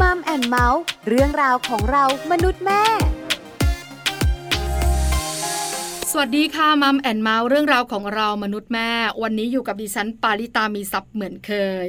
[0.00, 2.82] Mom and Mouth เรื่องราวของเรามนุษย์แม่
[6.10, 8.90] สวัสดีค่ะ Mom and Mouth เรื่องราวของเรามนุษย์แม่
[9.22, 11.52] วันนี้อยู่กับดิฉันปาริตามีซัพ์เหมือนเค
[11.86, 11.88] ย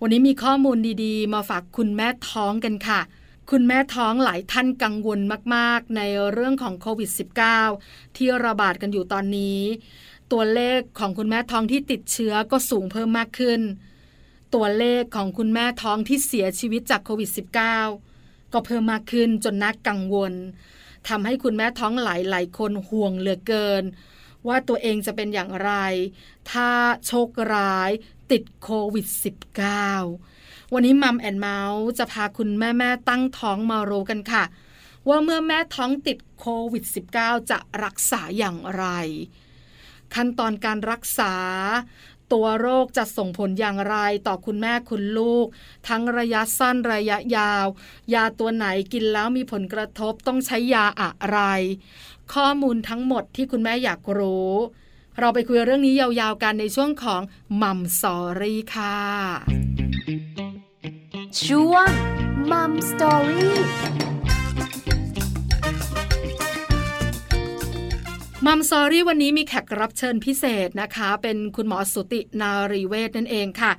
[0.00, 3.00] วันนี้มีข้อมูลดีๆ มาฝากคุณแม่ท้องกันค่ะ
[3.50, 5.20] คุณแม่ท้องหลายท่านกังวล
[5.54, 6.00] มาก ๆ ใน
[6.32, 7.10] เรื่องของโควิด
[7.64, 9.60] -19 ที่ระบาดกันอยู่ตอนนี้
[10.32, 13.62] ตัวเลขของคุณแม่ท้องที่ติดเชื้อก็สูงเพิ่มมากขึ้น
[14.56, 17.30] ตัวเลขของคุณแม่ท้องที่เสียชีวิตจากโควิด
[17.90, 20.32] -19 ก็เพิ่มมากขึ้นจนน่ากังวล
[21.08, 23.84] ทำให้คุณแม่ท้องหลายหลายคนห่วงเหลือเกิน
[24.48, 25.72] ว่าตัวเองจะเป็นอย่างไร
[26.50, 26.70] ถ้า
[27.06, 27.90] โชคร้าย
[28.30, 29.06] ติดโควิด
[29.90, 34.44] -19 วันนี้มัมแอนเมาส์จะพาคุณแม่แม่ตั้งท้องมารู้กันค่ะ
[35.08, 36.84] ว่าเมื่อแม่ท้องติดโควิด
[37.16, 38.86] -19 จะรักษาอย่างไร
[40.14, 41.34] ขั้นตอนการรักษา
[42.32, 45.46] ตัวโรคจะส่งผลอย่างไรต่อคุณแม่คุณลูก
[45.88, 47.66] ทั้งระยะสั้นระยะยาว
[48.14, 51.38] ยาตัวไหนกินแล้วมีผลกระทบต้องใช้ยาอะไร
[52.34, 54.52] ข้อมูลทั้งหมดที่คุณแม่อยากรู้
[55.18, 57.22] เราไปคุยเรื่องนี้ยาวๆกันในช่วงของ
[57.62, 58.96] มัมสอรี่ค่ะ
[61.44, 61.88] ช่วง
[62.50, 63.58] มัมสอรี่
[68.44, 73.72] มัมซอรี่วันนี้มีแขกรับเชิญพิเศษนะคะ เป็นคุณหมอสุตินารีเวชนั่นเองค่ะ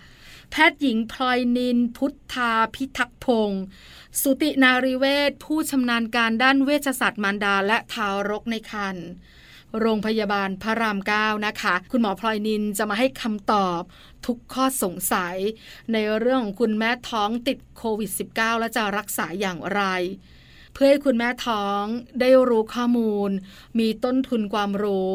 [0.51, 3.63] แพทย์หญิงพลอยนิน พุทธาพิทักษ์พงศ์
[4.21, 9.07] สุตินารีเวชผู้ชำนาญการด้านเวชศาสตร์มารดาและทารกในครรภ์
[9.79, 13.81] โรงพยาบาลพระรามเก้านะคะ คุณหมอพลอยนินจะมาให้คำตอบ
[14.25, 15.37] ทุกข้อสงสัย
[15.91, 19.83] ในเรื่องของคุณแม่ท้องติดโควิด -19 และจะรักษาอย่างไร
[20.79, 21.83] พื่อให้คุณแม่ท้อง
[22.19, 23.31] ได้รู้ข้อมูล
[23.79, 25.13] มีต้นทุนความรู้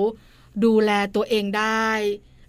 [0.64, 1.88] ดูแลตัวเองได้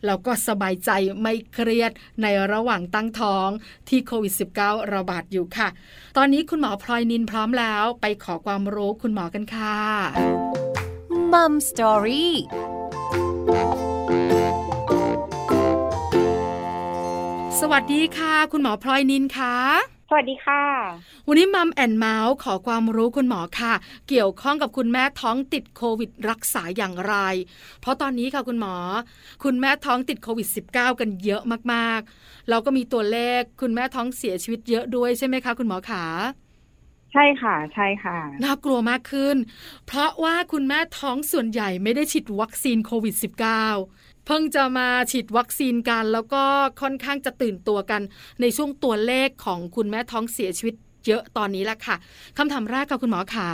[0.05, 0.89] แล้วก็สบายใจ
[1.21, 1.91] ไม่เครียด
[2.21, 3.49] ในระหว่างตั้งท้อง
[3.89, 5.67] ที่โควิด -19 ระบาดอยู่ค่ะ
[6.17, 9.77] ตอนนี้คุณหมอพลอยนินพร้อมแล้วไปขอความรู้คุณหมอกันค่ะ
[11.31, 12.35] มัมสตอรี่
[17.59, 19.55] สวัสดีค่ะ คุณหมอพลอยนินค่ะ
[20.02, 20.63] ส วัสดีค่ะ
[21.27, 23.73] วันนี้ Mom and Mouth ขอความรู้คุณหมอค่ะ
[24.09, 27.15] เกี่ยวข้องกับคุณแม่ท้องติดโควิดรักษาอย่างไร
[27.81, 28.75] เพราะตอนนี้ค่ะคุณหมอ
[29.43, 31.41] คุณแม่ท้องติดโควิด -19 กันเยอะ
[31.73, 36.05] มากๆแล้วก็มีตัวเลขคุณแม่ท้องเสียชีวิตเยอะด้วยใช่ไหมคะคุณหมอขา
[37.13, 39.35] ใช่ค่ะ ใช่ค่ะ น่ากลัวมากขึ้น
[39.85, 46.43] เพราะว่าคุณแม่ท้องส่วนใหญ่ไม่ได้ฉีดวัคซีนโควิด -19 เพิ่งจะมาฉีดวัคซีนกันแล้วก็
[46.81, 48.01] ค่อนข้างจะตื่นตัวกัน
[48.41, 50.75] ในช่วงตัวเลขของคุณแม่ท้องเสียชีวิต
[51.07, 51.95] เยอะตอนนี้แหละค่ะ
[52.37, 53.49] คำถามแรกค่ะคุณหมอขา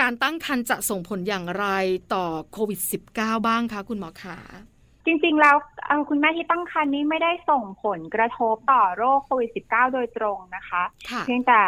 [0.00, 1.66] การตั้งครรภ์จะส่งผลอย่างไร
[2.14, 2.80] ต่อโควิด
[3.14, 4.38] -19 บ้างคะคุณหมอขา
[5.06, 5.56] จริงๆ แล้ว
[5.86, 11.60] เอาคุณแม่ที่ตั้งครรภ์นี้ไม่ได้ส่งผลกระทบต่อโรคโควิด -19 โดยตรงนะคะค่ะเพียงแต่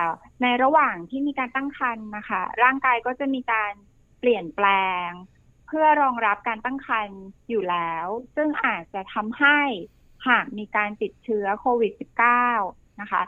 [0.43, 3.73] ในระหว่างที่มีการตั้งครรภ์นะคะ ร่างกายก็จะมีการ
[4.21, 4.67] เปลี่ยนแปล
[5.07, 5.09] ง
[5.69, 8.07] เพื่อรองรับการตั้งครรภ์อยู่แล้ว
[8.37, 9.61] ซึ่งอาจจะทำให้
[10.29, 11.93] หากมีการติดเชื้อโควิด
[12.47, 13.23] -19 นะคะ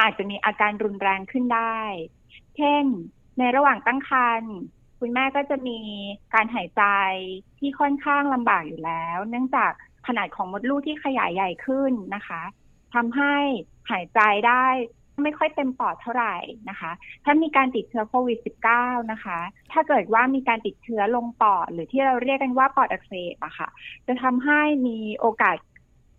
[0.00, 1.80] อาจจะมีอาการรุนแรงขึ้นได้
[2.56, 2.84] เช่น
[3.38, 4.54] ในระหว่างตั้งครรภ์
[5.00, 5.78] คุณแม่ก็จะมี
[6.34, 6.84] การหายใจ
[7.58, 9.72] ที่ค่อนข้างลำบากอยู่แล้ว เนื่องจาก
[10.06, 12.42] ขนาดของมดลูกที่ขยายใหญ่ขึ้นนะคะ
[12.94, 13.36] ทำให้
[13.90, 14.66] หายใจได้
[15.22, 16.36] ไม่ค่อยเต็มปอดเท่าไหร่
[16.70, 16.90] นะคะ
[17.24, 18.38] ถ้ามีการติดเชื้อโควิด
[18.74, 19.38] -19 นะคะ
[19.72, 23.68] ถ้าเกิดว่ามีการติดเชื้อลงปอด หรือที่เราเรียกกันว่าปอดอักเสบอะค่ะ
[24.06, 25.56] จะทำให้มีโอกาส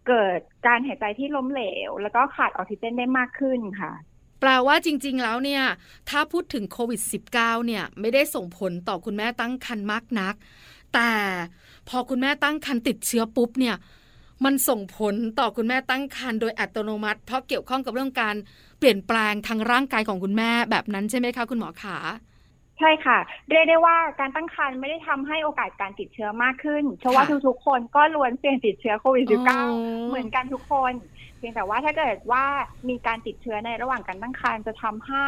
[0.08, 3.91] เกิดการหายใจที่ล้มเหลว แล้วก็ขาดออกซิเจนได้มากขึ้นค่ะ
[4.40, 5.64] แปลว่าจริง ๆ แล้วเนี่ย
[6.09, 7.02] ถ้าพูดถึงโควิด
[7.34, 10.35] -19 เนี่ย ไม่ได้ส่งผลต่อคุณแม่ตั้งครรภ์มากนัก
[10.94, 11.12] แต่
[11.90, 13.75] พอคุณแม่ตั้งครรภ์ติดเชื้อปุ๊บเนี่ย
[14.46, 18.35] มันส่งผลต่อคุณแม่ตั้งครรภ์โดยอัตโนมัติ เพราะเกี่ยวข้องกับเรื่องการ
[18.79, 21.97] เปลี่ยนแปลงทางร่างกายของคุณแม่แบบนั้นใช่ไหมคะคุณหมอขา
[22.79, 23.17] ใช่ค่ะ
[23.49, 29.25] เรียกได้ว่าการตั้งครรภ์ไม่ได้ทำให้โอกาสการติดเชื้อมากขึ้น เพราะว่าทุกๆคนก็ล้วนเสี่ยงติดเชื้อโควิด
[29.67, 30.93] -19 เหมือนกันทุกคน
[31.37, 32.45] เพียงแต่ว่าถ้าเกิดว่า
[32.89, 35.28] มีการติดเชื้อในระหว่างการตั้งครรภ์จะทำให้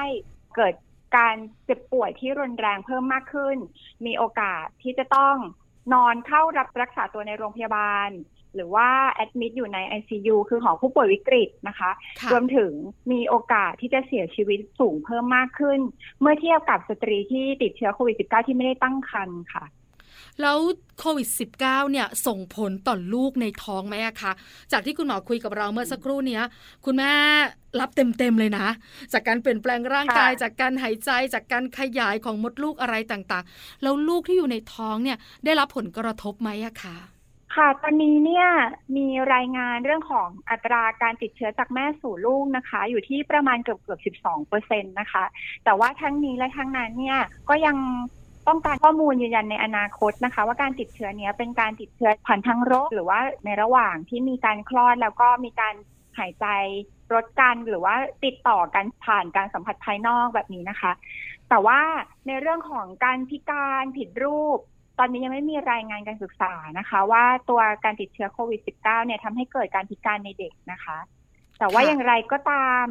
[0.56, 0.74] เกิด
[1.18, 1.36] การ
[1.66, 3.58] เจ็บป่วยที่รุนแรงเพิ่มมากขึ้น
[4.06, 5.36] มีโอกาสที่จะต้อง
[5.94, 8.10] นอนเข้ารับรักษาตัวในโรงพยาบาล
[8.56, 11.92] หรือว่าแอดมิดอยู่ใน ICU คือของผู้ป่วยวิกฤตนะคะ
[12.22, 12.72] ค่ะรวมถึง
[13.12, 15.80] มีโอกาสที่จะเสียชีวิตสูงเพิ่มมากขึ้น
[16.22, 19.66] เมื่อเทียบกับสตรีที่ติดเชื้อโควิด -19 ที่ไม่ได้ตั้งครรภ์ค่ะ
[20.42, 20.58] แล้ว
[21.00, 21.28] โควิด
[21.60, 21.60] -19
[21.92, 24.32] เนี่ยส่งผลต่อลูกในท้องไหมอะคะ
[24.72, 26.44] จากที่คุณหมอคุยกับเราเมื่อสักครู่เนี้ย
[26.86, 27.12] คุณแม่
[27.80, 28.68] รับเต็มๆเลยนะ
[29.14, 36.98] จากการเปลี่ยนแปลงร่างกายค่ะจากการหายใจจากการขยายของมดลูกอะไรต่างๆ แล้วลูกที่อยู่ในท้องเนี่ยได้รับผลกระทบไหมอะคะ
[37.56, 38.48] ค่ะ ตอนนี้เนี่ย
[38.98, 45.24] มีรายงานเรื่องของอัตราการติดเชื้อจากแม่สู่ลูกนะคะ อยู่ที่ประมาณเกือบเกือบ12เปอร์เซ็นต์นะคะ
[45.66, 47.20] แต่ว่าทั้งนี้และทั้งนั้นเนี่ย
[47.50, 47.78] ก็ยัง
[48.48, 55.76] ต้องการข้อมูลยืนยันในอนาคตนะคะ ว่าการติดเชื้อเนี้ยเป็นการติดเชื้อผ่านทางโรกหรือว่าในระหว่างที่มีการคลอดแล้วก็มีการ
[56.18, 56.46] หายใจ
[57.14, 60.92] รดกันหรือว่าติดต่อกันผ่านการสัมผัสภายนอกแบบนี้นะคะ
[61.50, 61.82] แต่ว่า
[62.28, 64.60] ในเรื่องของการพิการผิดรูป
[65.00, 70.98] ตอนนี้ยังไม่มีรายงานการศึกษานะคะ ว่าตัวการติดเชื้อโควิด -19 เนี่ยทำให้เกิดการพิการในเด็กนะคะ
[71.60, 72.86] แต่ว่าค่ะอย่างไรก็ตาม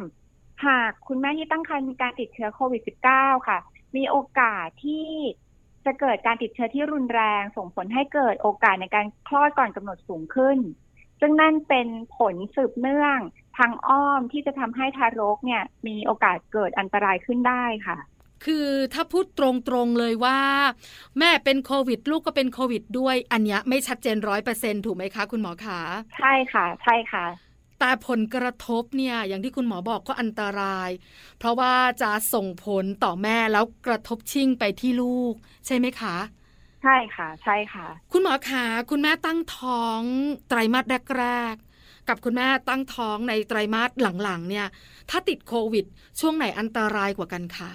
[0.65, 3.59] หากคุณแม่ที่ตั้งครรภ์มีการติดเชื้อโควิด -19 ค่ะ
[3.95, 5.07] มีโอกาสที่
[5.85, 10.57] จะเกิดการติดเชื้อที่รุนแรง ส่งผลให้เกิดโอกาสในการคลอดก่อนกำหนดสูงขึ้น
[11.19, 13.19] ซึ่งนั่นเป็นผลสืบเนื่อง
[13.57, 17.97] ทางอ้อมที่จะทำให้ทารกเนี่ย มีโอกาสเกิดอันตรายขึ้นได้ค่ะ
[18.45, 19.41] คือถ้าพูดต
[19.73, 20.39] รงๆเลยว่า
[21.19, 25.79] แม่เป็นโควิด ลูกก็เป็นโควิด ด้วย อันเนี้ยไม่ชัดเจนร้อยเปอร์เซ็นถูกไหมคะคุณหมอขา
[26.17, 27.25] ใช่ค่ะ ใช่ค่ะ
[27.79, 30.89] แต่ผลกระทบเนี่ยอย่างที่คุณหมอบอกก็อันตราย
[31.37, 35.33] เพราะว่าจะส่งผลต่อแม่แล้วกระทบชิ่งไปที่ลูก
[35.65, 36.15] ใช่ไหมคะ
[36.83, 40.01] ใช่ค่ะ ใช่ค่ะ คุณหมอขาคุณแม่ตั้งท้อง
[40.49, 40.85] ไตรมาส
[41.17, 44.67] แรกๆกับคุณแม่ตั้งท้องในไตรมาสหลังๆ เนี่ย
[45.09, 45.85] ถ้าติดโควิด
[46.19, 47.71] ช่วงไหนอันตรายกว่ากันคะ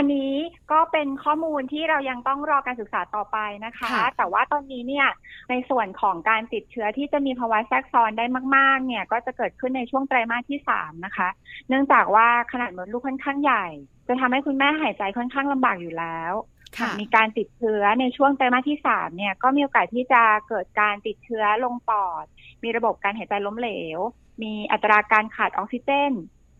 [0.00, 0.34] อันนี้
[0.72, 5.08] ก็เป็นข้อมูลที่เรายังต้องรอการศึกษาต่อไปนะคะค่ะแต่ว่าตอนนี้เนี่ย
[5.50, 8.24] ในส่วนของการติดเชื้อที่จะมีภาวะแทรกซ้อนได้
[8.56, 11.28] มาก ๆ เนี่ยก็จะเกิดขึ้นในช่วงไตรมาสที่สามนะคะ
[11.68, 13.66] เนื่องจากว่าขนาดมดลูกค่อนข้างใหญ่
[14.08, 16.32] จะทำให้คุณแม่หายใจค่อนข้างลำบากอยู่แล้ว
[16.78, 22.24] ค่ะมีการติดเชื้อในช่วงไตรมาสที่สามเนี่ยก็มีโอกาสที่จะเกิดการติดเชื้อลงปอด
[22.62, 23.98] มีระบบการหายใจล้มเหลว
[24.42, 26.12] มีอัตราการขาดออกซิเจน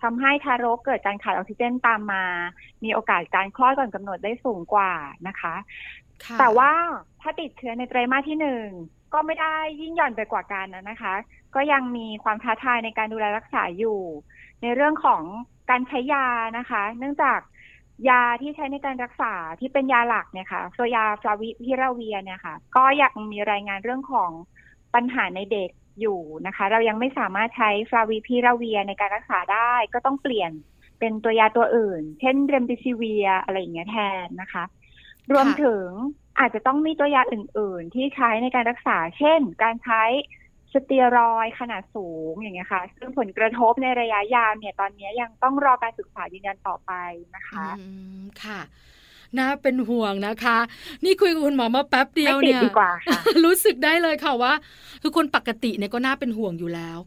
[0.03, 2.25] ทำให้ทารกเกิดการขาดออกซิเจนตามมา
[2.85, 4.93] มีโอกาสการคลอดก่อนกำหนดได้สูงกว่า
[5.29, 5.55] นะคะ
[6.25, 6.73] ค่ะแต่ว่า
[7.21, 8.67] ถ้าติดเชื้อในไตรมาสที่หนึ่ง
[9.13, 11.15] ก็ไม่ได้ยิ่งหย่อนไปกว่ากันนะนะคะ
[11.55, 14.01] ก็ยังมีความท้าทายในการดูแลรักษาอยู่
[14.63, 15.23] ในเรื่องของ
[15.71, 16.27] การใช้ยา
[16.59, 17.41] นะคะ เนื่องจาก
[18.09, 24.31] ยาที่ใช้ในการรักษาที่เป็นยาหลักเนี่ยค่ะตัวยาฟลาวิพิราเวียเนี่ยค่ะ ก็ยังมีรายงานเรื่องของ
[24.95, 30.53] ปัญหาในเด็ก อยู่นะคะ เรายังไม่สามารถใช้ฟลาวิพิราเวียในการรักษาได้ ก็ต้องเปลี่ยน
[30.99, 34.65] เป็นตัวยาตัวอื่น เช่นเรมดิซิเวียอะไรอย่างเงี้ยแทนนะคะ
[35.33, 35.87] รวมถึง
[36.39, 40.03] อาจจะต้องมีตัวยาอื่น ๆ ที่ใช้ในการรักษา เช่น การใช้
[40.73, 46.93] สเตียรอยขนาดสูงอย่างเงี้ยค่ะ ซึ่งผลกระทบในระยะยาวเนี่ยตอนนี้ยังต้องรอการศึกษายืนยันต่อไป
[47.37, 48.61] นะคะอืมค่ะ
[49.39, 50.59] น่าเป็นห่วงนะคะ
[51.05, 54.53] นี่คุยกับคุณหมอมาแป๊บเดียวไม่ติดเนี่ยดีกว่าค่ะรู้สึกได้เลยค่ะว่า
[55.03, 56.99] คือคนปกติเนี่ยก็น่าเป็นห่วงอยู่แล้ว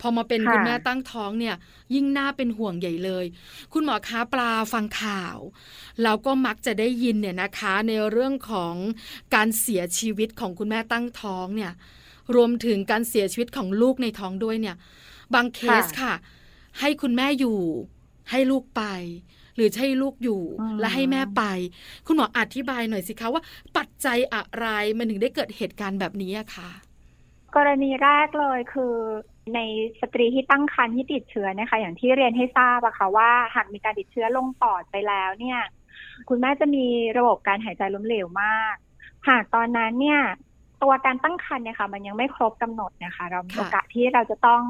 [0.00, 1.54] พอมาเป็นค่ะคุณแม่ตั้งท้องเนี่ย
[1.94, 3.24] ยิ่งน่าเป็นห่วงใหญ่เลย
[3.72, 5.36] คุณหมอคะปลาฟังข่าว
[6.02, 8.74] เราก็มักจะได้ยินเนี่ยนะคะ ในเรื่องของ
[9.34, 11.72] การเสียชีวิตของคุณแม่ตั้งท้องเนี่ย
[12.34, 14.76] รวมถึงการเสียชีวิตของลูกในท้องด้วยเนี่ย
[15.34, 16.14] บางเคสค่ะ
[16.80, 17.58] ให้คุณแม่อยู่
[18.30, 18.82] ให้ลูกไป
[19.56, 21.42] หรือจะให้ลูกอยู่อืมและให้แม่ไป
[22.06, 23.42] คุณหมออธิบายหน่อยสิคะว่า
[23.76, 24.66] ปัจจัยอะไร
[24.98, 26.70] มันถึงได้เกิดเหตุการณ์แบบนี้อะค่ะ
[27.56, 28.94] กรณีแรกเลยคือ
[29.54, 29.60] ใน
[30.00, 35.60] สตรีที่ตั้งครรภ์ที่ติดเชื้อเนี่ยค่ะอย่างที่เรียนให้ทราบอะค่ะว่าหากมีการติดเชื้อลงปอดไปแล้วเนี่ย
[36.28, 36.84] คุณแม่จะมี
[37.18, 38.74] ระบบการหายใจล้มเหลวมาก
[39.28, 40.20] หากตอนนั้นเนี่ย
[40.82, 44.62] ตัวการตั้งครรภ์เนี่ยค่ะ มันยังไม่ครบกำหนดนะคะ เรามีค่ะโอกาสที่เราจะต้อง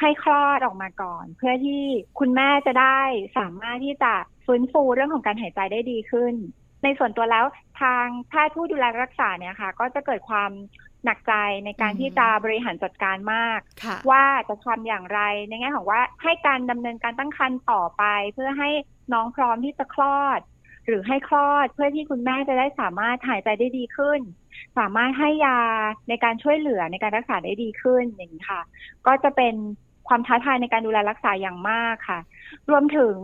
[0.00, 1.82] ให้คลอดออกมาก่อน เพื่อที่
[2.18, 3.00] คุณแม่จะได้
[3.38, 4.12] สามารถที่จะ
[4.46, 6.34] ฟื้นฟูเรื่องของการหายใจได้ดีขึ้น
[6.84, 7.44] ในส่วนตัวแล้ว
[7.80, 10.50] ทางแพทย์ผู้ดูแลรักษาเนี่ยค่ะ ก็จะเกิดความ
[11.04, 11.34] หนักใจ
[11.64, 18.70] ในการอืมที่จะบริหารจัดการมากค่ะว่าจะทำอย่างไรในแง่ของว่าให้การดำเนินการตั้งครรภ์ต่อไป เพื่อให้
[19.12, 20.40] น้องพร้อมที่จะคลอด
[20.86, 24.20] หรือให้คลอดเพื่อที่คุณแม่จะได้สามารถหายใจได้ดีขึ้น
[24.78, 25.60] สามารถให้ยา
[26.08, 28.62] ในการช่วยเหลือในการรักษาได้ดีขึ้นอย่างนี้ค่ะ
[29.06, 29.54] ก็จะเป็น
[30.08, 32.18] ความท้าทายในการดูแลรักษาอย่างมากค่ะ
[32.70, 33.14] รวมถึง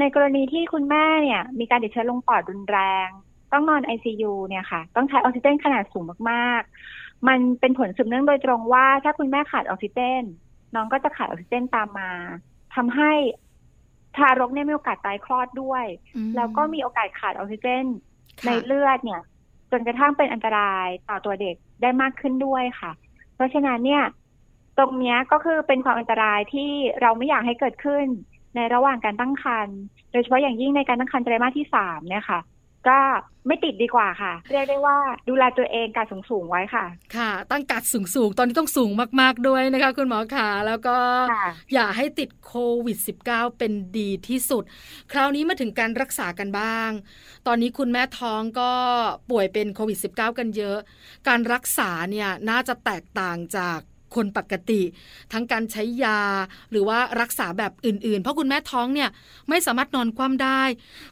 [0.00, 3.08] ในกรณีที่คุณแม่เนี่ย มีการติดเชื้อลงปอดรุนแรง
[3.52, 10.22] ต้องนอน ICU เนี่ยค่ะ ต้องใช้ออกซิเจนขนาดสูงมากๆ มันเป็นผลสืบเนื่องโดยตรงว่า ถ้าคุณแม่ขาดออกซิเจน
[10.74, 12.10] น้องก็จะขาดออกซิเจนตามมา
[12.74, 13.12] ทำให้
[14.16, 15.84] ทารกเนี่ยมีโอกาสตายคลอดด้วย
[16.16, 17.84] อืมแล้วก็มีโอกาสขาดออกซิเจน
[18.40, 19.20] ค่ะในเลือดเนี่ย
[19.70, 22.90] จนกระทั่งเป็นอันตรายต่อตัวเด็กได้มากขึ้นด้วยค่ะ
[23.34, 24.02] เพราะฉะนั้นเนี่ย
[24.78, 28.06] ตรงเนี้ยก็คือเป็นความอันตรายที่เราไม่อยากให้เกิดขึ้น
[28.56, 29.78] ในระหว่างการตั้งครรภ์
[30.12, 32.40] โดยเฉพาะอย่างยิ่งในการตั้งครรภ์ไตรมาสที่สามเนี่ยค่ะ
[32.88, 33.00] ก็
[33.46, 34.96] ไม่ติดดีกว่าค่ะ เรียกได้ว่า
[35.28, 36.84] ดูแลตัวเองการสูงสูงไว้ค่ะ
[37.16, 38.90] ค่ะ ตั้งกัดสูงสูงตอนนี้ต้องสูง
[39.20, 40.96] มาก ๆ ด้วยนะคะ คุณหมอขาแล้วก็
[41.72, 42.54] อย่าให้ติดโค
[42.84, 44.64] วิด -19 เป็นดีที่สุด
[45.12, 46.90] คราวนี้มาถึงการรักษากันบ้าง
[47.46, 48.72] ตอนนี้คุณแม่ท้องก็
[49.30, 50.78] ป่วยเป็นโควิด -19 กันเยอะ
[51.28, 53.78] การรักษาเนี่ยน่าจะแตกต่างจาก
[54.16, 54.82] คนปกติ
[55.32, 56.20] ทั้งการใช้ยา
[56.70, 59.10] หรือว่ารักษาแบบอื่น ๆ เพราะคุณแม่ท้องเนี่ย
[59.48, 60.62] ไม่สามารถนอนคว่ำได้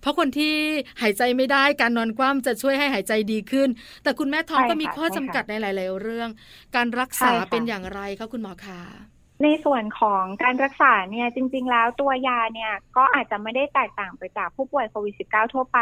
[0.00, 0.54] เพราะคนที่
[1.02, 3.68] หายใจไม่ได้การนอนคว่ำจะช่วยให้หายใจดีขึ้น
[4.02, 6.28] แต่คุณแม่ท้องก็มีข้อจำกัดในหลาย ๆ เรื่อง
[6.76, 9.11] การรักษาเป็นอย่างไรคะคุณหมอคะ
[9.42, 15.80] ในส่วนของการรักษาเนี่ยจริง ๆ แล้วตัวยาเนี่ยก็อาจจะไม่ได้แตกต่างไปจากผู้ป่วยโควิด -19 ทั่วไป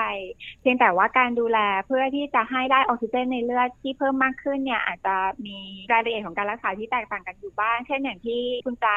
[0.60, 5.58] เพียงแต่ว่าการดูแลเพื่อที่จะให้ได้ออกซิเจนในเลือดที่เพิ่มมากขึ้นเนี่ยอาจจะมี
[5.92, 8.96] รายละเอียดของการรักษาที่แตกต่างกันอยู่บ้าง เช่นอย่างที่คุณจา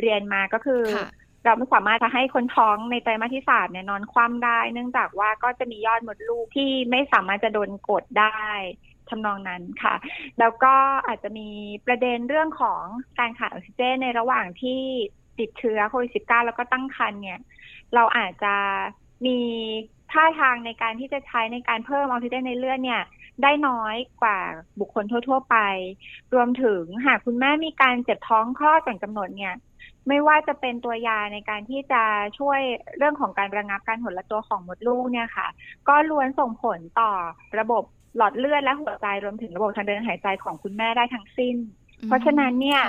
[0.00, 0.84] เรียนมาก็คือ
[1.44, 8.42] เราไม่สามารถจะให้คนท้องในไตรมาสที่สามเนี่ยนอนคว่ำได้ เนื่องจากว่าก็จะมียอดมดลูกที่ไม่สามารถจะโดนกดได้
[9.10, 9.94] ทำนองนั้นค่ะ
[10.38, 10.74] แล้วก็
[11.06, 11.48] อาจจะมี
[11.86, 12.82] ประเด็นเรื่องของ
[13.18, 14.80] การขาดออกซิเจนในระหว่างที่
[15.38, 17.40] ติดเชื้อโควิด -19 แล้วก็ตั้งครรภ์เนี่ย
[17.94, 18.54] เราอาจจะ
[19.26, 19.38] มี
[20.12, 23.02] ท่าทางในการที่จะใช้ในการเพิ่มออกซิเจนในเลือดเนี่ย
[23.42, 24.38] ได้น้อยกว่า
[24.80, 25.56] บุคคลทั่ว ๆ ไป
[26.34, 29.54] รวมถึงหากคุณแม่มีการเจ็บท้องคลอดก่อนกำหนดเนี่ย
[30.08, 32.02] ไม่ว่าจะเป็นตัวยาในการที่จะ
[32.38, 32.60] ช่วย
[32.96, 35.46] เรื่องของการระงับการหดละตัวของมดลูกเนี่ยค่ะ
[35.88, 37.10] ก็ล้วนส่งผลต่อ
[37.58, 37.84] ระบบ
[38.16, 41.56] หลอดเลือดและหัวใจรวมถึงระบบทางเดินหายใจของคุณแม่ได้ทั้งสิ้น
[42.06, 42.82] เพราะฉะนั้นเนี่ย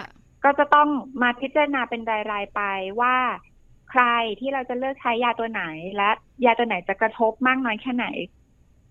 [0.44, 0.90] ก็จะต้อง
[1.22, 2.62] มาพิจารณาเป็นรายๆไป
[3.02, 3.16] ว่า
[3.92, 4.04] ใคร
[4.40, 5.64] ที่เราจะเลือกใช้ยาตัวไหน
[5.98, 6.10] และ
[6.46, 8.06] ยาตัวไหนจะกระทบมากน้อยแค่ไหน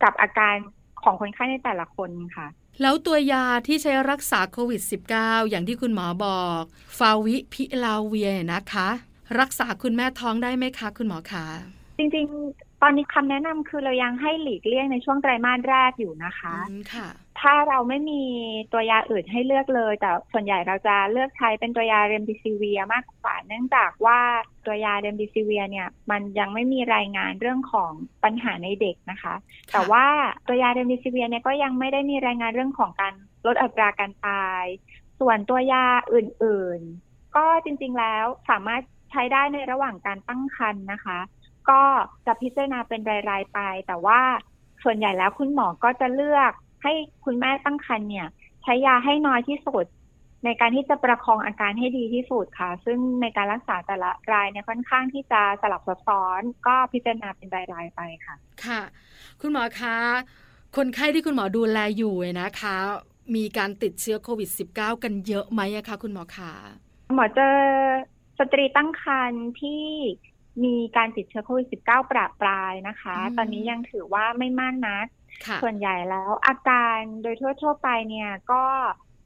[0.02, 0.54] กับอาการ
[1.02, 2.46] ของคนไข้ในแต่ละคนค่ะ
[2.82, 4.82] แล้วตัวยาที่ใช้รักษาโควิด
[5.16, 6.62] -19 อย่างที่คุณหมอบอก
[6.98, 8.88] ฟาวิพิลาเวียนะคะ
[9.40, 11.44] รักษาคุณแม่ท้องได้ไหมคะ คุณหมอคะ
[11.98, 12.26] จริง
[12.82, 16.54] ตอนนี้คำแนะนำคือเรายังให้หลีกเลี่ยงในช่วงไตรมาสแรกอยู่นะคะ
[16.94, 17.08] ค่ะ
[17.40, 18.22] ถ้าเราไม่มี
[18.72, 24.20] ตัวยาอื่นให้เลือกเลย แต่ส่วนใหญ่เราจะเลือกใช้เป็นตัวยาเรมดิซิเวียมากกว่า เนื่องจากว่า
[24.66, 27.92] ตัวยาเรมดิซิเวียเนี่ย มันยังไม่มีรายงานเรื่องของ
[28.24, 29.34] ปัญหาในเด็กนะคะ
[29.72, 30.06] แต่ว่า
[30.46, 33.14] ตัวยาเรมดิซิเวียเนี่ยก็ยังไม่ได้มีรายงานเรื่องของการ
[33.46, 34.64] ลดอัตราการตาย
[35.20, 41.18] ส่วนตัวยาอื่น ๆ ก็จริง ๆแล้วสามารถใช้ได้ในระหว่างการตั้งครรภ์นะคะ
[41.70, 41.82] ก็
[42.26, 44.20] จะพิจารณาเป็นรายๆไป แต่ว่า
[44.84, 46.92] ส่วนใหญ่แล้วคุณหมอก็จะเลือกให้
[47.24, 48.28] คุณแม่ตั้งครรภ์เนี่ย
[48.62, 49.84] ใช้ยาให้น้อยที่สุด
[50.44, 58.34] ในการที่จะประคองอาการให้ดีที่สุดค่ะ ซึ่งในการรักษาแต่ละรายเนี่ยค่อนข้างที่จะสลับซับซ้อน ก็พิจารณาเป็นรายๆไปค่ะ
[58.64, 58.80] ค่ะ
[59.40, 59.96] คุณหมอคะ
[60.76, 62.76] คนไข้ที่คุณหมอดูแลอยู่นะคะ
[63.36, 66.52] มีการติดเชื้อโควิด -19 กันเยอะไหมคะคุณหมอคะ
[67.14, 67.54] หมอเจอ
[68.38, 69.84] สตรีตั้งครรภ์ที่
[70.64, 75.06] มีการติดเชื้อโควิด -19 ประปรายนะคะ ตอนนี้ยังถือว่าไม่มากนัก
[75.62, 78.64] ส่วนใหญ่แล้วอาการโดยทั่วๆไปเนี่ยก็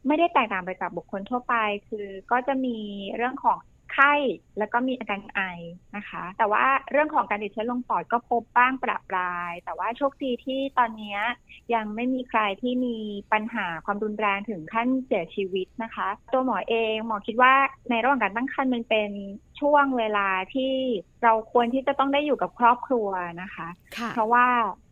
[0.06, 1.54] ไม่ได้แตกต่างไปจากบุคคลทั่วไป
[1.88, 2.78] คือก็จะมี
[3.16, 3.58] เรื่องของ
[3.92, 4.12] ไข้
[4.58, 5.40] แล้วก็มีอาการไอ
[5.96, 11.18] นะคะ แต่ว่าเรื่องของการติดเชื้อลงปอดก็พบบ้างประปราย แต่ว่าโชคดีที่ตอนนี้
[11.74, 12.96] ยังไม่มีใครที่มี
[13.32, 17.54] ปัญหาความรุนแรงถึงขั้นเสียชีวิตนะคะ ตัวหมอเองหมอคิดว่า
[17.90, 19.10] ในระหว่างการตั้งครรภ์มันเป็น
[19.60, 20.72] ช่วงเวลาที่
[21.24, 23.08] เราควรที่จะต้องได้อยู่กับครอบครัว
[23.42, 24.46] นะคะคะเพราะว่า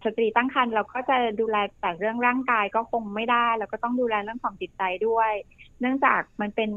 [0.04, 5.32] สตรีตั้งครรภ์เราก็จะดูแลแต่เรื่องร่างกายก็คงไม่ได้ แล้วก็ต้องดูแลเรื่องของจิตใจด้วย
[5.80, 6.70] เนื่องจากมันเป็น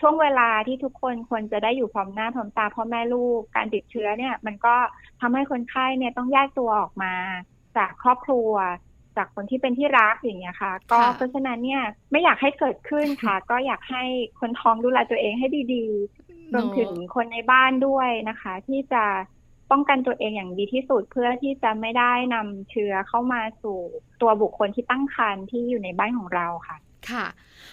[0.00, 4.74] ช่วงเวลาที่ทุกคนควรจะได้อยู่พร้อมหน้าพร้อมตาพ่อแม่ลูก การติดเชื้อเนี่ย มันก็
[5.20, 7.14] ทำให้คนไข้เนี่ยต้องแยกตัวออกมา
[7.76, 8.50] จากครอบครัว
[9.16, 14.04] จากคนที่เป็นที่รักอย่างเงี้ยค่ะ ก็เพราะฉะนั้นเนี่ยไม่อยากให้เกิดขึ้นค่ะ ก็อยากให้
[14.40, 19.04] คนท้องดูแลตัวเองให้ดีๆรวมถึงคนในบ้านด้วยนะคะ ที่จะ
[19.70, 23.78] ป้องกันตัวเองอย่างดีที่สุดเพื่อที่จะไม่ได้นำเชื้อเข้ามาสู่
[24.22, 26.76] ตัวบุคคลที่ตั้งครรภ์ที่อยู่ในบ้านของเราค่ะ
[27.10, 27.26] ค่ะ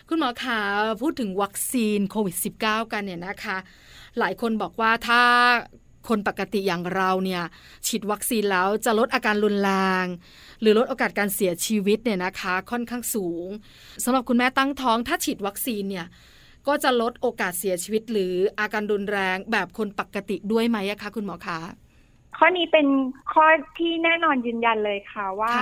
[0.10, 0.60] คุณหมอคะ
[1.02, 3.58] พูดถึงวัคซีนโควิด -19 กันเนี่ยนะคะ
[4.20, 5.22] หลายคนบอกว่าถ้า
[6.08, 7.44] คนปกติอย่างเราเนี่ย
[7.88, 9.72] ฉีดวัคซีนแล้วจะลดอาการรุนแร
[10.04, 10.06] ง
[10.62, 13.48] หรือลดโอกาสการเสียชีวิตเนี่ยนะคะค่อนข้างสูง
[14.04, 16.08] สำหรับคุณแม่ตั้งท้อง ถ้าฉีดวัคซีนเนี่ย
[16.68, 21.60] ก็จะลดโอกาสเสียชีวิต หรืออาการรุนแรงแบบคนปกติด้วยไหมคะคุณหมอคะ
[22.38, 22.88] ข้อนี้เป็น
[23.34, 23.46] ข้อ
[23.78, 25.54] ที่แน่นอนยืนยันเลยค่ะว่า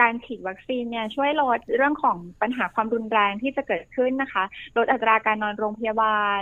[0.00, 4.44] การฉีดวัคซีนเนี่ยช่วยลดเรื่องของปัญหาความรุนแรงที่จะเกิดขึ้นนะคะ
[4.76, 6.40] ลดอัตราการนอนโรงพยาบาล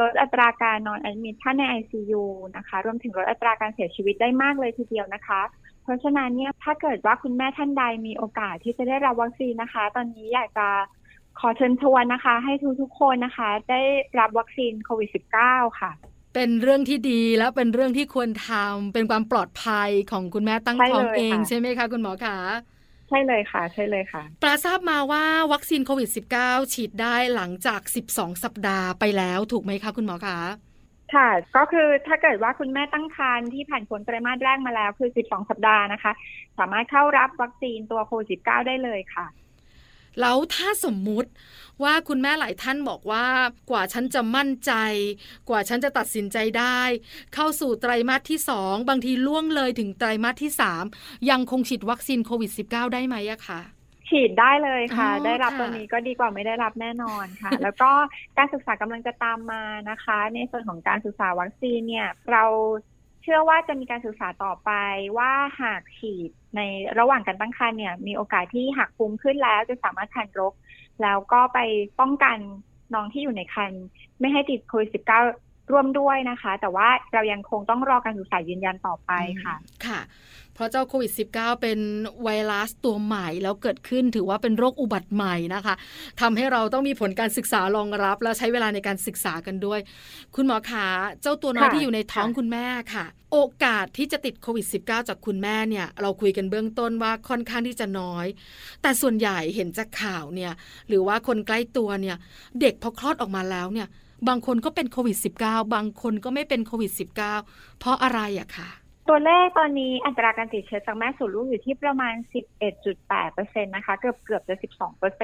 [0.00, 2.24] ลดอัตราการนอนแอดมิทท่านใน ICU
[2.56, 5.40] นะคะ รวมถึงลดอัตราการเสียชีวิตได้มากเลยทีเดียวนะคะ
[5.82, 10.68] เพราะฉะนั้นเนี่ยถ้าเกิดว่าคุณแม่ท่านใดมีโอกาสที่จะได้รับวัคซีนนะคะ ตอนนี้อยากจะ
[11.40, 13.80] ขอเชิญชวนนะคะ ให้ทุกทุกคนนะคะ ได้
[14.18, 15.08] รับวัคซีนโควิด
[15.42, 15.90] -19 ค่ะ
[16.34, 22.36] เป็นเรื่องที่ดีและเป็นเรื่องที่ควรทำเป็นความปลอดภัยของคุณแม่ตั้งท้องเองใช่ไหมคะ คุณหมอคะ
[23.08, 26.08] ใช่เลยค่ะ ใช่เลยค่ะ ปลาทราบมาว่าวัคซีนโควิด
[26.40, 30.38] -19 ฉีดได้หลังจาก 12 สัปดาห์ไปแล้วถูกไหมคะคุณหมอคะ
[31.14, 36.12] ค่ะ ก็คือถ้าเกิดว่าคุณแม่ตั้งครรภ์ที่ผ่านผลไตรมาสแรกมาแล้วคือ 12 สัปดาห์นะคะ
[36.58, 39.26] สามารถเข้ารับวัคซีนตัวโควิด -19 ได้เลยค่ะ
[40.20, 41.30] แล้วถ้าสมมุติ
[41.82, 43.26] ว่าคุณแม่หลายท่านบอกว่า
[43.70, 44.72] กว่าฉันจะมั่นใจ
[45.48, 46.80] กว่าฉันจะตัดสินใจได้
[47.34, 50.84] เข้าสู่ไตรมาสที่สองบางทีล่วงเลยถึงไตรมาสที่สาม
[51.30, 53.60] ยังคงฉีดวัคซีนโควิด -19 ได้ไหมอะคะ
[54.08, 57.90] ฉีดได้เลยค่ะ ได้รับตัวนี้ก็ดีกว่าไม่ได้รับแน่นอนค่ะ แล้วก็
[58.38, 62.44] การศึกษากำลังจะตามมานะคะ ในส่วนของการศึกษาวัคซีนเนี่ย เรา
[62.97, 64.70] เชื่อว่าจะมีการศึกษาต่อไป
[65.18, 66.60] ว่าหากฉีดใน
[66.98, 70.52] ระหว่างการตั้งครรภ์เนี่ย มีโอกาสที่หากภูมิขึ้นแล้วจะสามารถทันรก
[71.02, 71.58] แล้วก็ไป
[72.00, 72.38] ป้องกัน
[72.94, 73.84] น้องที่อยู่ในครรภ์
[74.20, 79.10] ไม่ให้ติดโควิด -19 ร่วมด้วยนะคะ แต่ว่าเรายังคงต้องรอการศึกษายืนยันต่อไป
[79.44, 79.54] ค่ะ
[79.86, 80.00] ค่ะ
[80.54, 81.78] เพราะเจ้าโควิด -19 เป็น
[82.24, 85.74] ไวรัสตัวใหม่แล้วเกิดขึ้นถือว่าเป็นโรคอุบัติใหม่นะคะ
[86.20, 89.80] ทำให้เราต้องมีผลการศึกษารองรับ และใช้เวลาในการศึกษากันด้วย
[90.34, 90.86] คุณหมอขา
[91.22, 98.26] เจ้าตัวน้อยที่อยู่ในท้องคุณแม่ค่ะ โอกาสที่จะติดโควิด -19 จากคุณแม่เนี่ย เราคุยกันเบื้องต้นว่าค่อนข้างที่จะน้อย
[98.82, 100.52] แต่ส่วนใหญ่เห็นจากข่าวเนี่ย
[100.88, 102.16] หรือว่าคนใกล้ตัวเนี่ย
[102.60, 103.88] เด็กพอคลอดออกมาแล้วเนี่ย
[104.28, 106.92] บางคนก็เป็นโควิด -19 บางคนก็ไม่เป็นโควิด
[107.36, 108.70] -19 เพราะอะไรอะคะ
[109.08, 112.14] ตัวเลขตอนนี้อัตราการติดเชื้อจากแม่สู่ลูกอยู่ที่ประมาณ
[112.94, 114.54] 11.8%นะคะ เกือบเกือบจะ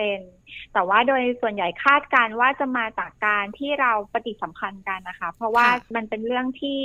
[0.03, 6.81] 12%แต่ว่าโดยส่วนใหญ่คาดการว่าจะมาจากการที่เราปฏิสัมพันธ์กันนะคะ เพราะว่ามันเป็นเรื่องที่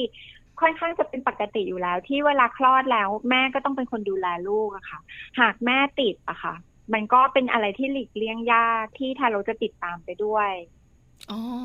[0.61, 4.99] ค่อนข้างจะเป็นปกติอยู่แล้ว ที่เวลาคลอดแล้วแม่ก็ต้องเป็นคนดูแลลูกอะค่ะ
[5.39, 6.55] หากแม่ติดอะค่ะ
[6.93, 10.51] มันก็เป็นอะไรที่หลีกเลี่ยงยากที่ทารกจะติดตามไปด้วย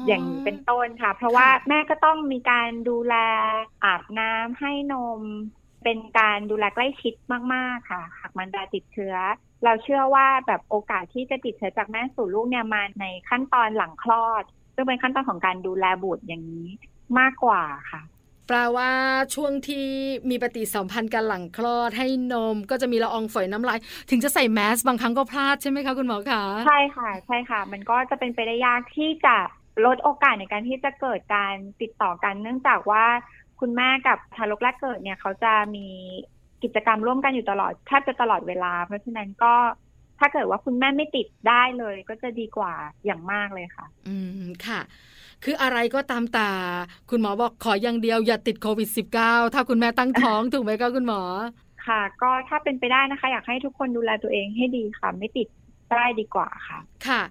[0.06, 3.14] อย่างนี้เป็นต้นค่ะ เพราะว่าแม่ก็ต้องมีการดูแล
[3.84, 5.20] อาบน้ำให้นม
[5.84, 7.14] เป็นการดูแลใกล้ชิด
[7.54, 9.14] มาก ๆ ค่ะ หากมันดาติดเชื้อ
[9.64, 14.44] เราเชื่อว่าแบบโอกาสที่จะติดเชื้อจากแม่สู่ลูกเนี่ยมาในขั้นตอนหลังคลอด
[14.74, 16.68] ซึ่งเป็นขั้นตอนของการดูแลบุตรอย่างนี้
[17.18, 18.00] มากกว่าค่ะ
[18.46, 18.90] แปลว่า
[19.34, 19.86] ช่วงที่
[20.30, 23.78] มีปฏิสัมพันธ์กันหลังคลอดให้นมก็จะมีละอองฝอยน้ำลาย
[24.10, 29.36] ถึงจะใส่แมสบางครั้งก็พลาดใช่ไหมคะคุณหมอคะใช่ค่ะ ใช่ค่ะ มันก็จะเป็นไปได้ยากที่จะ
[29.86, 33.04] ลดโอกาสในการที่จะเกิดการติดต่อกัน เนื่องจากว่า
[33.60, 35.86] คุณแม่กับทารกแรกเกิดเนี่ยเขาจะมี
[36.62, 39.54] กิจกรรมร่วมกันอยู่ตลอดแทบจะตลอดเวลา เพราะฉะนั้นก็
[40.18, 44.80] ถ้าเกิดว่าคุณแม่ไม่ติดได้เลย ก็จะดีกว่าอย่างมากเลยค่ะ อืมค่ะ
[45.44, 46.50] คืออะไรก็ตามตา
[47.10, 48.88] คุณหมอบอกขออย่างเดียวอย่าติดโควิด
[49.20, 51.22] -19 ถ้าคุณแม่ตั้งท้องถูกไหมคะคุณหมอ
[51.86, 55.48] ค่ะ ก็ถ้าเป็นไปได้นะคะ อยากให้ทุกคนดูแลตัวเองให้ดีค่ะ ไม่ติด
[55.92, 57.22] ได้ดีกว่าค่ะ ค่ะ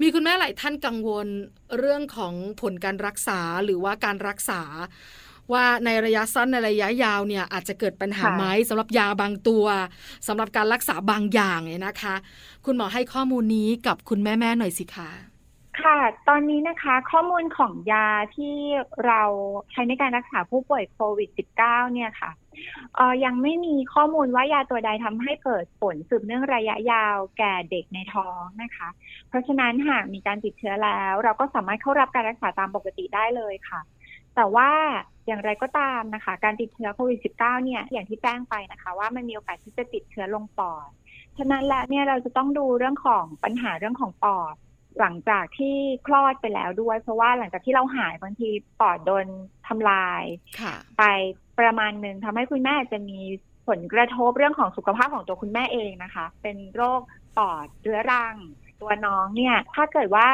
[0.00, 1.26] มีคุณแม่หลายท่านกังวล
[1.78, 4.62] เรื่องของผลการรักษาหรือว่าการรักษา
[5.52, 9.66] ว่าในระยะสั้นในระยะยาวเนี่ยอาจจะเกิดปัญหาไหมสำหรับยาบางตัว
[10.26, 12.14] สำหรับการรักษาบางอย่างเนี่ยนะคะ
[12.64, 15.10] คุณหมอให้ข้อมูลนี้กับคุณแม่แม่หน่อยสิคะ
[15.82, 18.56] ค่ะ ตอนนี้นะคะข้อมูลของยาที่
[19.06, 19.22] เรา
[19.72, 21.30] ใช้ในการรักษาผู้ป่วยโควิด
[21.62, 22.30] -19 เนี่ยค่ะ
[22.98, 28.88] ออยังไม่มีข้อมูลว่ายาตัวใดทำให้เกิดผลสืบเนื่องระยะยาวแก่เด็กในท้องนะคะ
[29.28, 33.80] เพราะฉะนั้นหากมีการติดเชื้อแล้ว เราก็สามารถเข้ารับการรักษาตามปกติได้เลยค่ะ
[34.36, 34.70] แต่ว่า
[35.26, 40.88] อย่างไรก็ตามนะคะ การติดเชื้อโควิด -19 เนี่ยอย่างที่แจ้งไปนะคะ ว่ามันมีโอกาสที่จะติดเชื้อลงปอด
[41.38, 44.54] ฉะนั้นแล้วเนี่ยเราจะต้องดูเรื่องของปัญหาเรื่องของปอด
[45.00, 48.48] หลังจากที่คลอดไปแล้วด้วย เพราะว่าหลังจากที่เราหายบางที
[48.80, 49.26] ปอดโดน
[49.68, 50.22] ทำลาย
[50.98, 51.02] ไป
[51.60, 53.20] ประมาณหนึ่งทำให้คุณแม่จะมี
[53.68, 57.00] ผลกระทบเรื่องของสุขภาพของตัวคุณแม่เองนะคะ เป็นโรค
[57.36, 58.36] ปอดเรื้อรัง
[58.80, 60.28] ตัวน้องเนี่ย ถ้าเกิดว่า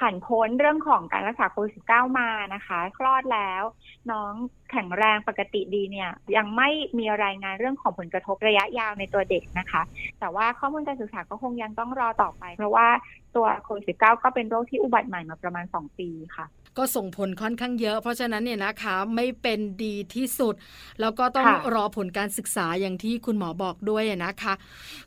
[0.00, 3.62] ผ่านพ้นเรื่องของการรักษาโควิด -19 มานะคะ คลอดแล้ว
[4.10, 4.32] น้อง
[4.70, 9.82] แข็งแรงปกติดีเนี่ย ยังไม่มีรายงานเรื่องของผลกระทบระยะยาวในตัวเด็กนะคะ
[10.20, 12.88] แต่ว่าข้อมูลการศึกษาก็คงยังต้องรอต่อไป เพราะว่า
[13.36, 16.46] ตัวโควิด -19 ก็เป็นโรคที่อุบัติใหม่มาประมาณ 2 ปีค่ะ
[16.78, 20.54] ก็ส่งผลค่อนข้างเยอะ เพราะฉะนั้นเนี่ยนะคะไม่เป็นดีที่สุด
[21.00, 24.54] แล้วก็ต้องรอผลการศึกษาอย่างที่คุณหมอบอกด้วยนะคะ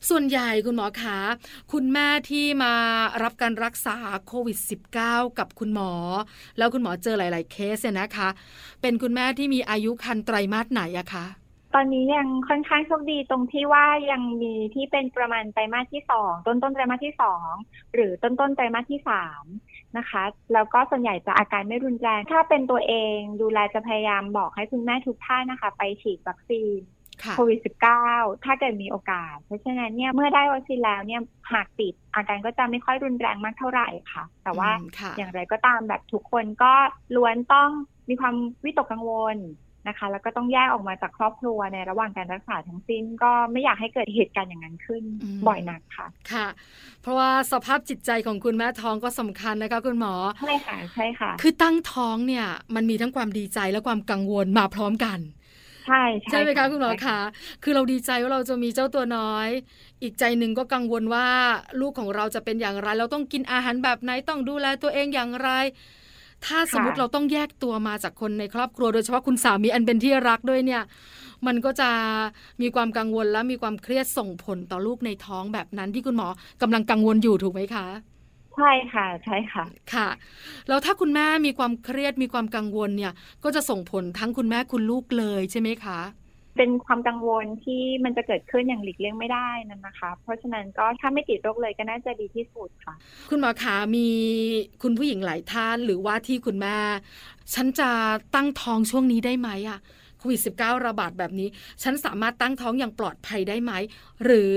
[0.10, 1.20] ส่วนใหญ่คุณหมอคะ
[1.74, 2.74] คุณแม่ที่มา
[3.24, 3.96] รับการรักษา
[4.28, 4.58] โควิด
[4.98, 5.92] -19 กับคุณหมอ
[6.58, 8.30] แล้วคุณหมอเจอหลาย ๆ เคสเนี่ยนะคะ
[8.82, 11.28] เป็นคุณแม่ที่มีอายุคันไตรมาสไหนอะคะ
[11.78, 17.52] ตอนนี้ยังค่อนข้างโชคดีตรงที่ว่ายังมีที่เป็นประมาณไตรมาสที่สองต้นต้นไตรมาสที่สอง
[17.94, 19.44] หรือต้นต้นไตรมาสที่สาม
[19.98, 26.80] นะคะ แล้วก็ส่วนใหญ่จะอาการไม่รุนแรง ถ้าเป็นตัวเองดูแลจะพยายามบอกให้คุณแม่ทุกท่านนะคะ ไปฉีดวัคซีน
[27.36, 27.60] โควิด
[28.04, 31.22] -19 ถ้าเกิดมีโอกาส เพราะฉะนั้นเนี่ยเมื่อได้วัคซีนแล้วเนี่ย
[31.54, 34.70] หากติดอาการก็จะไม่ค่อยรุนแรงมากเท่าไหร่ค่ะ แต่ว่า
[35.18, 36.74] อย่างไรก็ตามแบบทุกคนก็
[37.16, 37.70] ล้วนต้อง
[38.10, 39.38] มีความวิตกกังวล
[39.88, 46.48] นะคะ แล้วก็ต้องแยกออกมาจากครอบครัวในระหว่างการรักษาทั้งสิ้น ก็ไม่อยากให้เกิดเหตุการณ์อย่างนั้นขึ้นอืมบ่อยนักค่ะ ค่ะ
[47.02, 55.20] เพราะว่าสภาพจิตใจของคุณแม่ท้องก็สำคัญนะคะคุณหมอใช่ค่ะใช่ค่ะ คือตั้งท้องเนี่ย มันมีทั้งความดีใจและความกังวลมาพร้อมกัน
[55.88, 57.20] ใช่ใช่ไหมคะคุณหมอใช่คะ
[57.64, 59.50] คือเราดีใจว่าเราจะมีเจ้าตัวน้อย
[60.02, 61.28] อีกใจหนึ่งก็กังวลว่า
[61.82, 65.50] ลูกของเราจะเป็นอย่างไร เราต้องกินอาหารแบบไหนต้องดูแลตัวเองอย่างไร
[66.46, 70.84] ถ้าสมมติเราต้องแยกตัวมาจากคนในครอบครัวโดยเฉพาะคุณสามีอันเป็นที่รักด้วยเนี่ย
[71.48, 71.90] มันก็จะ
[72.62, 76.28] มีความกังวลและมีความเครียดส่งผลต่อลูกในท้องแบบนั้นที่คุณหมอ
[76.62, 77.86] กำลังกังวลอยู่ถูกไหมคะ
[78.56, 80.08] ใช่ค่ะใช่ค่ะค่ะ
[80.68, 83.12] แล้วถ้าคุณแม่มีความเครียดมีความกังวลเนี่ย
[83.44, 86.00] ก็จะส่งผลทั้งคุณแม่คุณลูกเลยใช่ไหมคะ
[86.58, 92.94] เป็นความกังวลที่มันจะเกิดขึ้นอย่างหลีกเลี่ยงไม่ได้นั่นนะคะ เพราะฉะนั้นก็ถ้าไม่ติดโรคเลยก็น่าจะดีที่สุดค่ะ
[93.30, 94.08] คุณหมอขามี
[94.84, 96.78] คุณผู้หญิงหลายท่านหรือว่าที่คุณแม่
[97.54, 97.90] ฉันจะ
[98.36, 99.80] ตั้งท้องช่วงนี้ได้ไหมอะ
[100.20, 101.50] โควิด -19 ระบาดแบบนี้
[101.84, 103.72] ฉันสามารถตั้งท้องอย่างปลอดภัยได้ไหม
[104.24, 104.54] หรือ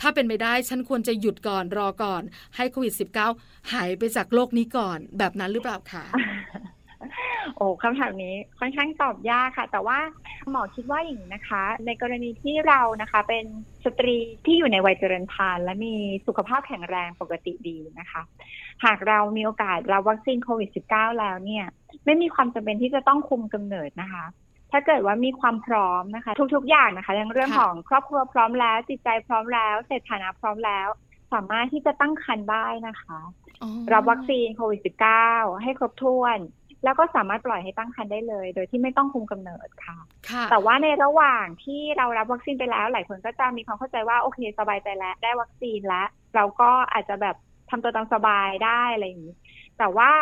[0.00, 2.22] ถ้าเป็นไปได้ฉันควรจะหยุดก่อนรอก่อน
[2.56, 2.94] ให้โควิด
[3.32, 6.04] -19 หายไปจากโลกนี้ก่อนแบบนั้นหรือเปล่าคะ
[7.56, 9.98] โอ้คำถามนี้ค่อนข้างตอบยากค่ะ แต่ว่า
[10.50, 13.44] หมอคิดว่าอย่างนี้นะคะ ในกรณีที่เรานะคะ เป็น
[13.84, 14.16] สตรี
[14.46, 15.94] ที่อยู่ในวัยเจริญพันธุ์และมี
[16.26, 18.22] สุขภาพแข็งแรงปกติดีนะคะ
[18.84, 21.64] หากเรามีโอกาสรับวัคซีนโควิด -19 แล้วเนี่ย
[22.04, 24.24] ไม่มีความจำเป็นที่จะต้องคุมกำเนิดนะคะ
[24.72, 30.88] ถ้าเกิดว่ามีความพร้อมนะคะ ทุกๆ อย่างนะคะทั้งเรื่องค่ะของครอบครัวพร้อมแล้ว จิตใจพร้อมแล้วเศรษฐานะพร้อมแล้ว
[31.32, 33.18] สามารถที่จะตั้งครรภ์ได้นะคะ
[33.62, 34.80] อ๋อรับวัคซีนโควิด
[35.22, 36.38] -19 ให้ครบถ้วน
[36.84, 39.98] แล้วก็สามารถปล่อยให้ตั้งครรภ์ได้เลย โดยที่ไม่ต้องคุมกำเนิดค่ะ
[40.30, 47.36] ค่ะ แต่ว่าในระหว่างที่เรารับวัคซีนไปแล้ว หลายคนก็จะมีความเข้าใจว่าโอเคสบายใจแล้วได้วัคซีนแล้ว เราก็อาจจะแบบ
[47.70, 49.34] ทำตัวตามสบายได้อะไรอย่างนี้
[49.78, 50.12] แต่ว่า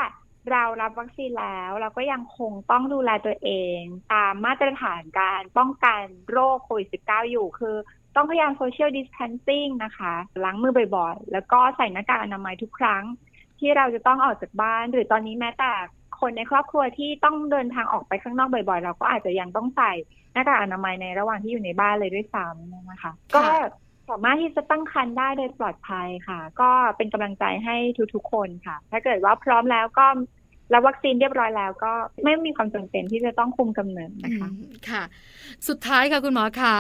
[0.53, 3.81] เรารับวัคซีนแล้ว เราก็ยังคงต้องดูแลตัวเอง
[4.15, 7.77] ตามมาตรฐานการป้องกันโรคโควิด -19 อยู่ คือ
[8.17, 10.15] ต้องพยายามโซเชียลดิส a ทนซิ่งนะคะ
[10.45, 13.05] ล้างมือบ่อยๆ แล้วก็ใส่หน้ากากอนามัยทุกครั้ง
[13.59, 15.73] ที่เราจะต้องออกจากบ้าน หรือตอนนี้แม้แต่
[16.21, 19.93] คนในครอบครัวที่ต้องเดินทางออกไปข้างนอกบ่อยๆ เราก็อาจจะยังต้องใส่
[20.33, 23.43] หน้ากากอนามัยในระหว่างที่อยู่ในบ้านเลยด้วยซ้ำนะคะ ก็
[24.11, 27.77] สามารถที่จะตั้งครรภ์ได้โดยปลอดภัยค่ะ ก็เป็นกำลังใจให้
[28.15, 30.07] ทุกๆคนค่ะ ถ้าเกิดว่าพร้อมแล้วก็
[30.73, 31.93] รับวัคซีนเรียบร้อยแล้วก็
[32.25, 35.03] ไม่มีความจำเป็นที่จะต้องคุมกำเนิดนะคะอืมค่ะ
[35.69, 36.77] สุดท้ายค่ะคุณหมอขา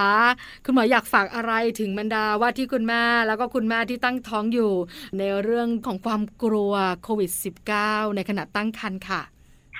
[0.65, 4.73] คุณหมออยากฝากอะไรถึงบรรดาว่าที่คุณแม่แล้วก็คุณแม่ที่ตั้งท้องอยู่
[5.19, 7.31] ในเรื่องของความกลัวโควิด
[7.73, 9.23] -19 ในขณะตั้งครรภ์ค่ะ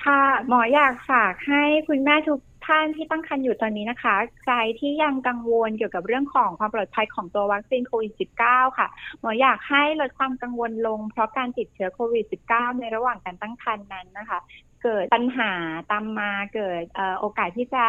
[0.03, 8.13] ค่ะ หมออยากฝากให้คุณแม่ทุก ท่านที่ตั้งครรภ์อยู่ตอนนี้นะคะ ใครที่ยังกังวลเกี่ยวกับเรื่องของความปลอดภัยของตัววัคซีนโควิด
[8.45, 8.87] -19 ค่ะ
[9.19, 14.39] หมออยากให้ลดความกังวลลง เพราะการติดเชื้อโควิด -19 ในระหว่างการตั้งครรภ์นั้นนะคะ
[14.83, 15.51] เกิดปัญหา
[15.91, 16.83] ตามมาเกิด
[17.19, 17.85] โอกาสที่จะ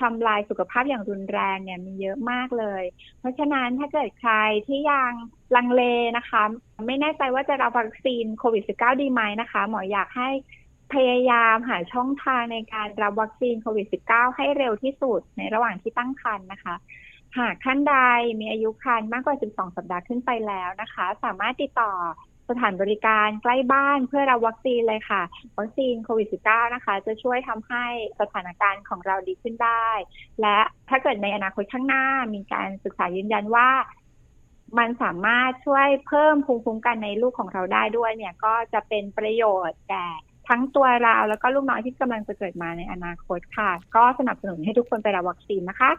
[0.00, 2.82] ทำลายสุขภาพอย่างรุนแรงเนี่ยมีเยอะมากเลย
[3.18, 4.34] เพราะฉะนั้นถ้าเกิดใคร
[4.66, 5.12] ที่ยัง
[5.56, 5.82] ลังเล
[6.16, 6.42] นะคะ
[6.86, 10.30] ไม่แน่ใจว่าจะรับวัคซีนโควิด -19 ดีไหมนะคะ หมออยากให้
[10.94, 16.74] พยายามหาช่องทางในการรับวัคซีนโควิด -19 ให้เร็วที่สุดในระหว่างที่ตั้งครรภ์นะคะ
[17.38, 17.94] หากท่านใด
[18.40, 21.92] มีอายุครรภ์มากกว่า 12 สัปดาห์ขึ้นไปแล้วนะคะ สามารถติดต่อ
[22.48, 25.22] สถานบริการใกล้บ้านเพื่อรับวัคซีนเลยค่ะ
[25.58, 27.84] วัคซีนโควิด -19 นะคะ จะช่วยทำให้
[28.20, 29.88] สถานการณ์ของเราดีขึ้นได้
[30.40, 33.68] และถ้าเกิดในอนาคตข้างหน้ามีการศึกษายืนยันว่า
[34.78, 40.08] มันสามารถช่วยเพิ่มภูมิคุ้มกันในลูกของเราได้ด้วยเนี่ย ก็จะเป็นประโยชน์แก่
[40.50, 45.90] ทั้งตัวเราแล้วก็ลูกน้อยที่กำลังจะเกิดมาในอนาคตค่ะ ก็สนับสนุนให้ทุกคนไปรับวัคซีนนะคะ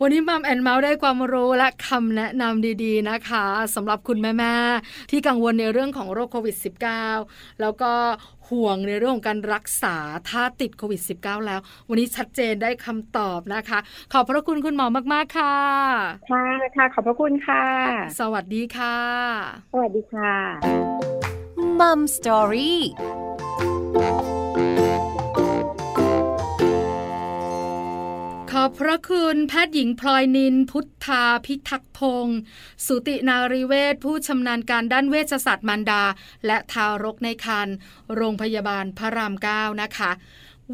[0.00, 6.56] วันนี้ Mom and Mouth ได้ความรู้และคำแนะนำดีๆนะคะสำหรับคุณแม่ๆที่กังวลในเรื่องของโรคโควิด
[7.08, 7.92] -19 แล้วก็
[8.50, 9.96] ห่วงในเรื่องของการรักษา
[10.28, 13.78] ถ้าติดโควิด -19 แล้ว วันนี้ชัดเจนได้คำตอบนะคะ
[14.12, 15.56] ขอบพระคุณคุณหมอมาก ๆ ค่ะ
[16.30, 17.64] ค่ะค่ะ ขอบพระคุณค่ะ
[18.20, 18.96] สวัสดีค่ะ
[19.72, 20.34] สวัสดีค่ะ
[21.80, 22.80] มัมสตอรี่
[28.52, 32.38] ขอบพระคุณแพทย์หญิงพลอยนิน พุทธาพิทักษ์พงศ์
[32.86, 36.02] สุตินารีเวชผู้ชำนาญการด้านเวชศาสตร์มารดา
[36.46, 37.74] และทารกในครรภ์
[38.14, 40.10] โรงพยาบาลพระรามเก้านะคะ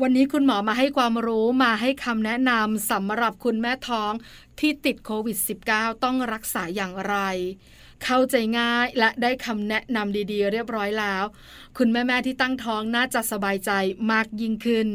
[0.01, 4.13] วันนี้คุณหมอมาให้ความรู้มาให้คำแนะนำสำหรับคุณแม่ท้อง
[4.61, 5.39] ที่ติดโควิด
[5.71, 7.17] -19 ต้องรักษาอย่างไร
[8.05, 11.25] เข้าใจง่ายและได้คำแนะนำดีๆ เรียบร้อยแล้ว
[11.79, 13.71] คุณแม่ๆที่ตั้งท้องน่าจะสบายใจ
[14.13, 14.89] มากยิ่งขึ้น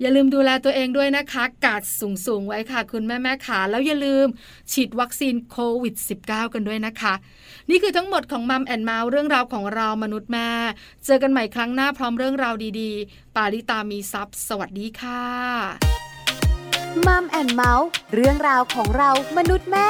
[0.00, 1.82] อย่าลืมดูแลตัวเองด้วยนะคะการ์ด
[2.26, 4.26] สูงๆไว้ค่ะ คุณแม่ๆขาแล้วอย่าลืม
[4.72, 7.14] ฉีดวัคซีนโควิด -19 กันด้วยนะคะ
[7.70, 10.50] นี่คือทั้งหมดของ Mom and Mouth เรื่องราวของเรามนุษย์แม่
[11.04, 15.22] เจอกันใหม่ครั้งหน้าพร้อมเรื่องราวดีๆ ปาริตามีซัพ์ สวัสดีค่ะ
[17.06, 19.88] Mom and Mouth เรื่องราวของเรามนุษย์แม่